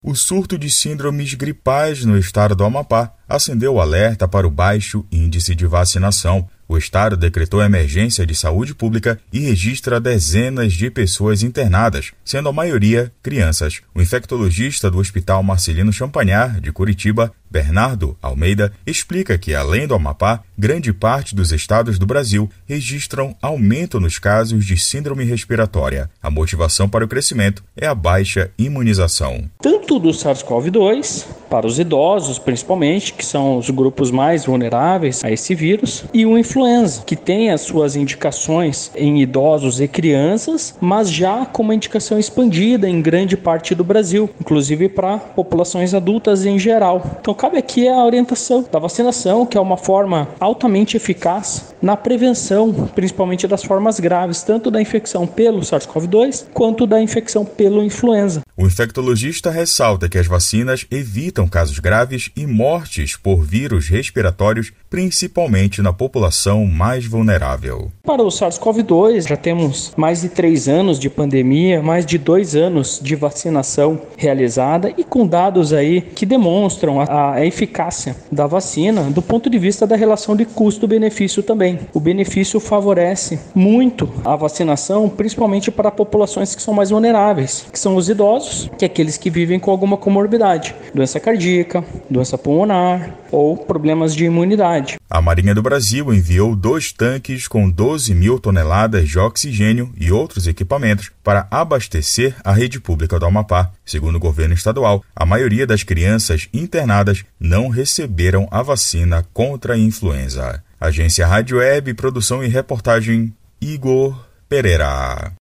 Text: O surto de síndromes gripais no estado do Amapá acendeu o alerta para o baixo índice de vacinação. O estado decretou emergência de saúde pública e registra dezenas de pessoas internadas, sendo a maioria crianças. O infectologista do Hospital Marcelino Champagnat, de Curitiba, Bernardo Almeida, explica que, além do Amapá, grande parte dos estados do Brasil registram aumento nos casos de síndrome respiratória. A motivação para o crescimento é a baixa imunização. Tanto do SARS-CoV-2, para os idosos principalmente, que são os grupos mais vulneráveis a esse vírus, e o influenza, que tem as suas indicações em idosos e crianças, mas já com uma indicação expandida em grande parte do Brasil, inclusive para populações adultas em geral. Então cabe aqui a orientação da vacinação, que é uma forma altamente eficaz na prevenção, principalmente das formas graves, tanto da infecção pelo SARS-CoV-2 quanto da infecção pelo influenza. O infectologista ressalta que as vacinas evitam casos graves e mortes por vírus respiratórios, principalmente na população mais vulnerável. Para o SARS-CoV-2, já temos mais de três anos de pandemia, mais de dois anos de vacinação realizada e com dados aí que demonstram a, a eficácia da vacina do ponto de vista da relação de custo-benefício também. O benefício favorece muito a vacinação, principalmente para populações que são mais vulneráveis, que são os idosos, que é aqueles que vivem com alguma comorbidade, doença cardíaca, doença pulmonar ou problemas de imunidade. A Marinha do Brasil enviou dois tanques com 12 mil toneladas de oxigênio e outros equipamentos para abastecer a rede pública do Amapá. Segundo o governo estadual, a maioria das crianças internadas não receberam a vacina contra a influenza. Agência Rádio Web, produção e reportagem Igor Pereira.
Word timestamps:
O 0.00 0.14
surto 0.14 0.56
de 0.56 0.70
síndromes 0.70 1.34
gripais 1.34 2.04
no 2.04 2.16
estado 2.16 2.54
do 2.54 2.62
Amapá 2.62 3.12
acendeu 3.28 3.74
o 3.74 3.80
alerta 3.80 4.28
para 4.28 4.46
o 4.46 4.50
baixo 4.50 5.04
índice 5.10 5.56
de 5.56 5.66
vacinação. 5.66 6.48
O 6.68 6.76
estado 6.76 7.16
decretou 7.16 7.62
emergência 7.62 8.26
de 8.26 8.34
saúde 8.34 8.74
pública 8.74 9.18
e 9.32 9.40
registra 9.40 9.98
dezenas 9.98 10.74
de 10.74 10.90
pessoas 10.90 11.42
internadas, 11.42 12.12
sendo 12.22 12.50
a 12.50 12.52
maioria 12.52 13.10
crianças. 13.22 13.80
O 13.94 14.02
infectologista 14.02 14.90
do 14.90 14.98
Hospital 14.98 15.42
Marcelino 15.42 15.90
Champagnat, 15.90 16.60
de 16.60 16.70
Curitiba, 16.70 17.32
Bernardo 17.50 18.14
Almeida, 18.20 18.70
explica 18.86 19.38
que, 19.38 19.54
além 19.54 19.86
do 19.86 19.94
Amapá, 19.94 20.42
grande 20.58 20.92
parte 20.92 21.34
dos 21.34 21.52
estados 21.52 21.98
do 21.98 22.04
Brasil 22.04 22.50
registram 22.66 23.34
aumento 23.40 23.98
nos 23.98 24.18
casos 24.18 24.66
de 24.66 24.76
síndrome 24.76 25.24
respiratória. 25.24 26.10
A 26.22 26.30
motivação 26.30 26.86
para 26.86 27.04
o 27.04 27.08
crescimento 27.08 27.64
é 27.74 27.86
a 27.86 27.94
baixa 27.94 28.50
imunização. 28.58 29.50
Tanto 29.62 29.98
do 29.98 30.10
SARS-CoV-2, 30.10 31.24
para 31.48 31.66
os 31.66 31.78
idosos 31.78 32.38
principalmente, 32.38 33.12
que 33.12 33.24
são 33.24 33.56
os 33.56 33.70
grupos 33.70 34.10
mais 34.10 34.44
vulneráveis 34.44 35.24
a 35.24 35.30
esse 35.30 35.54
vírus, 35.54 36.04
e 36.12 36.24
o 36.24 36.38
influenza, 36.38 37.02
que 37.04 37.16
tem 37.16 37.50
as 37.50 37.62
suas 37.62 37.96
indicações 37.96 38.90
em 38.96 39.20
idosos 39.20 39.80
e 39.80 39.88
crianças, 39.88 40.74
mas 40.80 41.10
já 41.10 41.44
com 41.46 41.62
uma 41.62 41.74
indicação 41.74 42.18
expandida 42.18 42.88
em 42.88 43.00
grande 43.00 43.36
parte 43.36 43.74
do 43.74 43.84
Brasil, 43.84 44.28
inclusive 44.40 44.88
para 44.88 45.18
populações 45.18 45.94
adultas 45.94 46.44
em 46.44 46.58
geral. 46.58 47.02
Então 47.20 47.34
cabe 47.34 47.58
aqui 47.58 47.88
a 47.88 48.04
orientação 48.04 48.64
da 48.70 48.78
vacinação, 48.78 49.46
que 49.46 49.56
é 49.56 49.60
uma 49.60 49.76
forma 49.76 50.28
altamente 50.40 50.96
eficaz 50.96 51.74
na 51.80 51.96
prevenção, 51.96 52.72
principalmente 52.94 53.46
das 53.46 53.62
formas 53.62 54.00
graves, 54.00 54.42
tanto 54.42 54.70
da 54.70 54.80
infecção 54.80 55.26
pelo 55.26 55.60
SARS-CoV-2 55.60 56.46
quanto 56.52 56.86
da 56.86 57.00
infecção 57.00 57.44
pelo 57.44 57.82
influenza. 57.82 58.42
O 58.56 58.66
infectologista 58.66 59.50
ressalta 59.50 60.08
que 60.08 60.18
as 60.18 60.26
vacinas 60.26 60.84
evitam 60.90 61.46
casos 61.46 61.78
graves 61.78 62.30
e 62.36 62.46
mortes 62.46 63.16
por 63.16 63.42
vírus 63.42 63.88
respiratórios, 63.88 64.72
principalmente 64.90 65.80
na 65.80 65.92
população 65.92 66.66
mais 66.66 67.06
vulnerável. 67.06 67.92
Para 68.02 68.22
o 68.22 68.28
SARS-CoV-2, 68.28 69.28
já 69.28 69.36
temos 69.36 69.92
mais 69.96 70.22
de 70.22 70.28
três 70.28 70.66
anos 70.68 70.98
de 70.98 71.08
pandemia, 71.08 71.80
mais 71.80 72.04
de 72.04 72.18
dois 72.18 72.56
anos 72.56 72.98
de 73.00 73.14
vacinação 73.14 74.00
realizada 74.16 74.92
e 74.96 75.04
com 75.04 75.26
dados 75.26 75.72
aí 75.72 76.00
que 76.00 76.26
demonstram 76.26 77.00
a, 77.00 77.34
a 77.34 77.46
eficácia 77.46 78.16
da 78.30 78.46
vacina 78.46 79.02
do 79.04 79.22
ponto 79.22 79.48
de 79.48 79.58
vista 79.58 79.86
da 79.86 79.94
relação 79.94 80.34
de 80.34 80.44
custo-benefício 80.44 81.42
também. 81.42 81.67
O 81.92 82.00
benefício 82.00 82.60
favorece 82.60 83.38
muito 83.54 84.08
a 84.24 84.36
vacinação, 84.36 85.08
principalmente 85.08 85.70
para 85.70 85.90
populações 85.90 86.54
que 86.54 86.62
são 86.62 86.72
mais 86.72 86.90
vulneráveis, 86.90 87.66
que 87.72 87.78
são 87.78 87.96
os 87.96 88.08
idosos, 88.08 88.70
que 88.78 88.84
é 88.84 88.86
aqueles 88.86 89.16
que 89.16 89.30
vivem 89.30 89.58
com 89.58 89.70
alguma 89.70 89.96
comorbidade, 89.96 90.74
doença 90.94 91.18
cardíaca, 91.18 91.84
doença 92.08 92.38
pulmonar 92.38 93.14
ou 93.30 93.56
problemas 93.56 94.14
de 94.14 94.24
imunidade. 94.24 94.98
A 95.10 95.20
Marinha 95.22 95.54
do 95.54 95.62
Brasil 95.62 96.12
enviou 96.12 96.54
dois 96.54 96.92
tanques 96.92 97.48
com 97.48 97.68
12 97.68 98.14
mil 98.14 98.38
toneladas 98.38 99.08
de 99.08 99.18
oxigênio 99.18 99.90
e 99.96 100.12
outros 100.12 100.46
equipamentos 100.46 101.10
para 101.24 101.46
abastecer 101.50 102.36
a 102.44 102.52
rede 102.52 102.78
pública 102.78 103.18
do 103.18 103.26
Amapá. 103.26 103.70
Segundo 103.84 104.16
o 104.16 104.20
governo 104.20 104.54
estadual, 104.54 105.02
a 105.16 105.24
maioria 105.24 105.66
das 105.66 105.82
crianças 105.82 106.48
internadas 106.52 107.24
não 107.40 107.68
receberam 107.68 108.46
a 108.50 108.62
vacina 108.62 109.24
contra 109.32 109.74
a 109.74 109.78
influenza. 109.78 110.62
Agência 110.80 111.26
Rádio 111.26 111.58
Web, 111.58 111.94
produção 111.94 112.42
e 112.42 112.48
reportagem 112.48 113.34
Igor 113.60 114.16
Pereira. 114.48 115.37